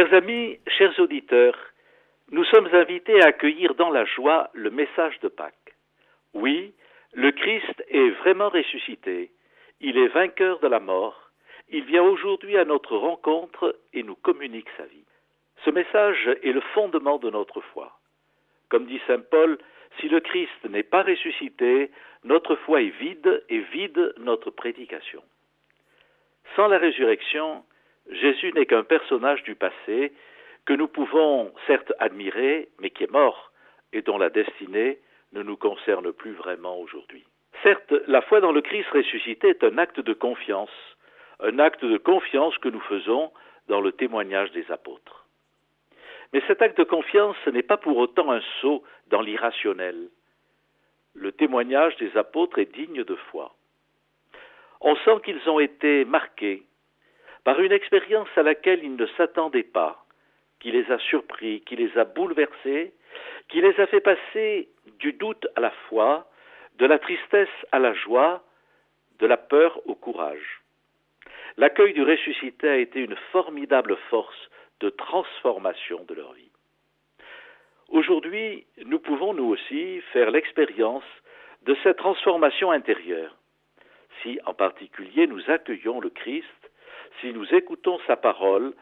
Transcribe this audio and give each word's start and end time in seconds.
Chers 0.00 0.14
amis, 0.14 0.58
chers 0.66 0.98
auditeurs, 0.98 1.58
nous 2.30 2.44
sommes 2.44 2.70
invités 2.72 3.20
à 3.20 3.26
accueillir 3.26 3.74
dans 3.74 3.90
la 3.90 4.06
joie 4.06 4.48
le 4.54 4.70
message 4.70 5.20
de 5.20 5.28
Pâques. 5.28 5.74
Oui, 6.32 6.72
le 7.12 7.30
Christ 7.32 7.84
est 7.90 8.08
vraiment 8.22 8.48
ressuscité, 8.48 9.30
il 9.82 9.98
est 9.98 10.08
vainqueur 10.08 10.58
de 10.60 10.68
la 10.68 10.80
mort, 10.80 11.30
il 11.68 11.84
vient 11.84 12.02
aujourd'hui 12.02 12.56
à 12.56 12.64
notre 12.64 12.96
rencontre 12.96 13.76
et 13.92 14.02
nous 14.02 14.14
communique 14.14 14.70
sa 14.78 14.84
vie. 14.84 15.04
Ce 15.66 15.70
message 15.70 16.30
est 16.42 16.52
le 16.52 16.62
fondement 16.72 17.18
de 17.18 17.28
notre 17.28 17.60
foi. 17.60 17.92
Comme 18.70 18.86
dit 18.86 19.02
Saint 19.06 19.20
Paul, 19.30 19.58
si 20.00 20.08
le 20.08 20.20
Christ 20.20 20.64
n'est 20.70 20.82
pas 20.82 21.02
ressuscité, 21.02 21.90
notre 22.24 22.56
foi 22.56 22.80
est 22.80 22.98
vide 22.98 23.44
et 23.50 23.58
vide 23.58 24.14
notre 24.16 24.48
prédication. 24.48 25.22
Sans 26.56 26.68
la 26.68 26.78
résurrection, 26.78 27.64
Jésus 28.10 28.52
n'est 28.52 28.66
qu'un 28.66 28.82
personnage 28.82 29.42
du 29.44 29.54
passé 29.54 30.12
que 30.66 30.72
nous 30.72 30.88
pouvons 30.88 31.52
certes 31.66 31.92
admirer, 31.98 32.68
mais 32.80 32.90
qui 32.90 33.04
est 33.04 33.10
mort 33.10 33.52
et 33.92 34.02
dont 34.02 34.18
la 34.18 34.30
destinée 34.30 34.98
ne 35.32 35.42
nous 35.42 35.56
concerne 35.56 36.12
plus 36.12 36.32
vraiment 36.32 36.78
aujourd'hui. 36.78 37.24
Certes, 37.62 37.92
la 38.06 38.22
foi 38.22 38.40
dans 38.40 38.52
le 38.52 38.62
Christ 38.62 38.88
ressuscité 38.90 39.48
est 39.48 39.64
un 39.64 39.78
acte 39.78 40.00
de 40.00 40.12
confiance, 40.12 40.70
un 41.40 41.58
acte 41.58 41.84
de 41.84 41.98
confiance 41.98 42.56
que 42.58 42.68
nous 42.68 42.80
faisons 42.80 43.30
dans 43.68 43.80
le 43.80 43.92
témoignage 43.92 44.50
des 44.52 44.70
apôtres. 44.70 45.26
Mais 46.32 46.42
cet 46.46 46.62
acte 46.62 46.78
de 46.78 46.84
confiance 46.84 47.36
n'est 47.52 47.62
pas 47.62 47.76
pour 47.76 47.96
autant 47.96 48.30
un 48.30 48.40
saut 48.60 48.82
dans 49.08 49.20
l'irrationnel. 49.20 50.08
Le 51.14 51.32
témoignage 51.32 51.96
des 51.96 52.16
apôtres 52.16 52.58
est 52.58 52.72
digne 52.72 53.04
de 53.04 53.16
foi. 53.30 53.54
On 54.80 54.96
sent 54.96 55.20
qu'ils 55.24 55.50
ont 55.50 55.60
été 55.60 56.04
marqués 56.04 56.62
par 57.44 57.60
une 57.60 57.72
expérience 57.72 58.28
à 58.36 58.42
laquelle 58.42 58.84
ils 58.84 58.96
ne 58.96 59.06
s'attendaient 59.16 59.62
pas, 59.62 60.04
qui 60.60 60.70
les 60.70 60.90
a 60.90 60.98
surpris, 60.98 61.62
qui 61.62 61.76
les 61.76 61.96
a 61.96 62.04
bouleversés, 62.04 62.92
qui 63.48 63.60
les 63.60 63.78
a 63.80 63.86
fait 63.86 64.00
passer 64.00 64.68
du 64.98 65.12
doute 65.12 65.46
à 65.56 65.60
la 65.60 65.70
foi, 65.88 66.28
de 66.76 66.86
la 66.86 66.98
tristesse 66.98 67.48
à 67.72 67.78
la 67.78 67.94
joie, 67.94 68.42
de 69.18 69.26
la 69.26 69.36
peur 69.36 69.80
au 69.86 69.94
courage. 69.94 70.62
L'accueil 71.56 71.92
du 71.92 72.02
ressuscité 72.02 72.68
a 72.68 72.76
été 72.76 73.00
une 73.00 73.16
formidable 73.32 73.96
force 74.08 74.50
de 74.80 74.90
transformation 74.90 76.04
de 76.04 76.14
leur 76.14 76.32
vie. 76.32 76.50
Aujourd'hui, 77.88 78.66
nous 78.84 79.00
pouvons 79.00 79.34
nous 79.34 79.46
aussi 79.46 80.00
faire 80.12 80.30
l'expérience 80.30 81.04
de 81.62 81.76
cette 81.82 81.98
transformation 81.98 82.70
intérieure, 82.70 83.36
si 84.22 84.38
en 84.46 84.54
particulier 84.54 85.26
nous 85.26 85.50
accueillons 85.50 86.00
le 86.00 86.10
Christ, 86.10 86.46
si 87.20 87.32
nous 87.32 87.46
écoutons 87.54 87.98
sa 88.06 88.16
parole, 88.16 88.72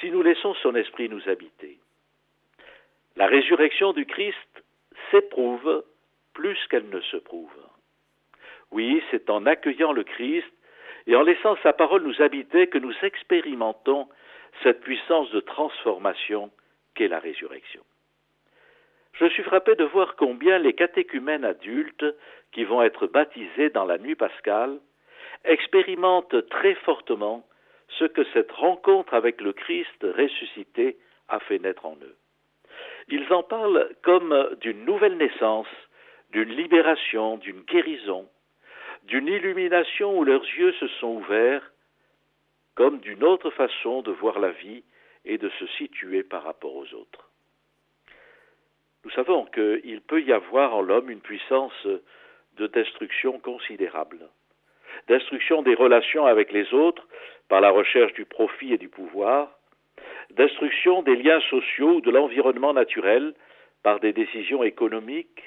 si 0.00 0.10
nous 0.10 0.22
laissons 0.22 0.54
son 0.54 0.74
esprit 0.74 1.08
nous 1.08 1.28
habiter. 1.28 1.78
La 3.16 3.26
résurrection 3.26 3.92
du 3.92 4.04
Christ 4.04 4.64
s'éprouve 5.10 5.84
plus 6.34 6.58
qu'elle 6.68 6.88
ne 6.90 7.00
se 7.00 7.16
prouve. 7.16 7.50
Oui, 8.72 9.02
c'est 9.10 9.30
en 9.30 9.46
accueillant 9.46 9.92
le 9.92 10.04
Christ 10.04 10.52
et 11.06 11.16
en 11.16 11.22
laissant 11.22 11.56
sa 11.62 11.72
parole 11.72 12.02
nous 12.02 12.20
habiter 12.20 12.66
que 12.66 12.78
nous 12.78 12.94
expérimentons 13.02 14.08
cette 14.62 14.80
puissance 14.80 15.30
de 15.30 15.40
transformation 15.40 16.50
qu'est 16.94 17.08
la 17.08 17.20
résurrection. 17.20 17.82
Je 19.14 19.26
suis 19.26 19.44
frappé 19.44 19.74
de 19.76 19.84
voir 19.84 20.16
combien 20.16 20.58
les 20.58 20.74
catéchumènes 20.74 21.44
adultes 21.44 22.04
qui 22.52 22.64
vont 22.64 22.82
être 22.82 23.06
baptisés 23.06 23.70
dans 23.70 23.84
la 23.84 23.98
nuit 23.98 24.14
pascale 24.14 24.78
expérimentent 25.44 26.48
très 26.50 26.74
fortement 26.74 27.46
ce 27.88 28.04
que 28.04 28.24
cette 28.32 28.52
rencontre 28.52 29.14
avec 29.14 29.40
le 29.40 29.52
Christ 29.52 30.02
ressuscité 30.02 30.98
a 31.28 31.40
fait 31.40 31.58
naître 31.58 31.86
en 31.86 31.96
eux. 31.96 32.16
Ils 33.08 33.32
en 33.32 33.42
parlent 33.42 33.88
comme 34.02 34.56
d'une 34.60 34.84
nouvelle 34.84 35.16
naissance, 35.16 35.68
d'une 36.30 36.50
libération, 36.50 37.36
d'une 37.38 37.62
guérison, 37.62 38.28
d'une 39.04 39.28
illumination 39.28 40.18
où 40.18 40.24
leurs 40.24 40.44
yeux 40.44 40.72
se 40.72 40.88
sont 41.00 41.16
ouverts, 41.16 41.70
comme 42.74 42.98
d'une 42.98 43.24
autre 43.24 43.50
façon 43.50 44.02
de 44.02 44.10
voir 44.10 44.38
la 44.38 44.50
vie 44.50 44.82
et 45.24 45.38
de 45.38 45.48
se 45.58 45.66
situer 45.78 46.22
par 46.22 46.42
rapport 46.42 46.74
aux 46.74 46.92
autres. 46.94 47.30
Nous 49.04 49.10
savons 49.12 49.46
qu'il 49.46 50.00
peut 50.02 50.22
y 50.22 50.32
avoir 50.32 50.74
en 50.74 50.82
l'homme 50.82 51.10
une 51.10 51.20
puissance 51.20 51.86
de 52.56 52.66
destruction 52.66 53.38
considérable, 53.38 54.28
destruction 55.08 55.62
des 55.62 55.74
relations 55.74 56.26
avec 56.26 56.52
les 56.52 56.72
autres 56.74 57.06
par 57.48 57.60
la 57.60 57.70
recherche 57.70 58.12
du 58.14 58.24
profit 58.24 58.72
et 58.72 58.78
du 58.78 58.88
pouvoir, 58.88 59.56
destruction 60.30 61.02
des 61.02 61.16
liens 61.16 61.40
sociaux 61.48 61.96
ou 61.96 62.00
de 62.00 62.10
l'environnement 62.10 62.72
naturel 62.72 63.34
par 63.82 64.00
des 64.00 64.12
décisions 64.12 64.64
économiques, 64.64 65.42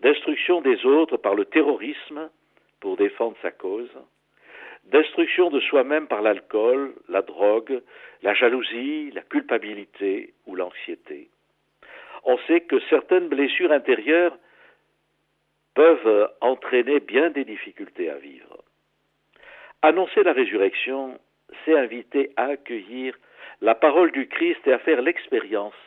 destruction 0.00 0.60
des 0.60 0.84
autres 0.84 1.16
par 1.16 1.34
le 1.34 1.46
terrorisme 1.46 2.30
pour 2.80 2.96
défendre 2.96 3.36
sa 3.42 3.50
cause, 3.50 3.90
destruction 4.84 5.50
de 5.50 5.60
soi-même 5.60 6.06
par 6.06 6.22
l'alcool, 6.22 6.94
la 7.08 7.22
drogue, 7.22 7.82
la 8.22 8.34
jalousie, 8.34 9.10
la 9.12 9.22
culpabilité 9.22 10.34
ou 10.46 10.54
l'anxiété. 10.54 11.28
On 12.24 12.38
sait 12.46 12.60
que 12.60 12.78
certaines 12.90 13.28
blessures 13.28 13.72
intérieures 13.72 14.36
peuvent 15.78 16.28
entraîner 16.40 16.98
bien 16.98 17.30
des 17.30 17.44
difficultés 17.44 18.10
à 18.10 18.16
vivre. 18.16 18.64
Annoncer 19.80 20.24
la 20.24 20.32
résurrection, 20.32 21.20
c'est 21.64 21.78
inviter 21.78 22.32
à 22.36 22.46
accueillir 22.46 23.14
la 23.60 23.76
parole 23.76 24.10
du 24.10 24.26
Christ 24.26 24.58
et 24.66 24.72
à 24.72 24.80
faire 24.80 25.02
l'expérience 25.02 25.80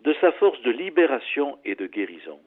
de 0.00 0.12
sa 0.14 0.32
force 0.32 0.60
de 0.62 0.72
libération 0.72 1.60
et 1.64 1.76
de 1.76 1.86
guérison. 1.86 2.40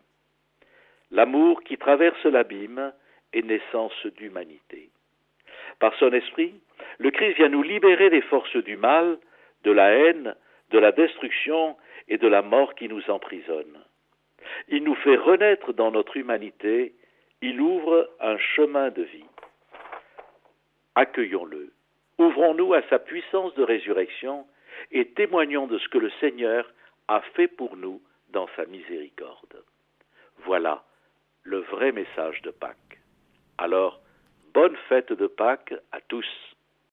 L'amour 1.09 1.63
qui 1.63 1.77
traverse 1.77 2.25
l'abîme 2.25 2.91
est 3.31 3.43
naissance 3.43 4.05
d'humanité. 4.17 4.89
Par 5.79 5.95
son 5.95 6.11
esprit, 6.11 6.53
le 6.97 7.11
Christ 7.11 7.37
vient 7.37 7.47
nous 7.47 7.63
libérer 7.63 8.09
des 8.09 8.23
forces 8.23 8.57
du 8.57 8.75
mal, 8.75 9.19
de 9.63 9.71
la 9.71 9.89
haine, 9.89 10.35
de 10.71 10.79
la 10.79 10.91
destruction 10.91 11.77
et 12.09 12.17
de 12.17 12.27
la 12.27 12.41
mort 12.41 12.75
qui 12.75 12.89
nous 12.89 13.09
emprisonnent. 13.09 13.82
Il 14.67 14.83
nous 14.83 14.95
fait 14.95 15.15
renaître 15.15 15.73
dans 15.73 15.91
notre 15.91 16.17
humanité, 16.17 16.93
il 17.41 17.59
ouvre 17.59 18.09
un 18.19 18.37
chemin 18.37 18.89
de 18.89 19.03
vie 19.03 19.25
accueillons-le. 20.95 21.71
Ouvrons-nous 22.17 22.73
à 22.73 22.81
sa 22.89 22.99
puissance 22.99 23.53
de 23.55 23.63
résurrection 23.63 24.45
et 24.91 25.07
témoignons 25.09 25.67
de 25.67 25.77
ce 25.77 25.87
que 25.89 25.97
le 25.97 26.11
Seigneur 26.19 26.71
a 27.07 27.21
fait 27.35 27.47
pour 27.47 27.75
nous 27.75 28.01
dans 28.29 28.47
sa 28.55 28.65
miséricorde. 28.65 29.63
Voilà 30.45 30.83
le 31.43 31.59
vrai 31.59 31.91
message 31.91 32.41
de 32.41 32.51
Pâques. 32.51 32.99
Alors, 33.57 34.01
bonne 34.53 34.75
fête 34.87 35.11
de 35.11 35.27
Pâques 35.27 35.73
à 35.91 35.99
tous. 36.01 36.25